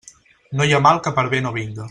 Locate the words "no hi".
0.61-0.73